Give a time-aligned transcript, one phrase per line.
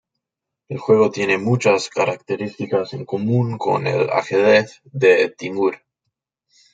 [0.67, 5.77] El juego tiene muchas características en común con el ajedrez de Timur.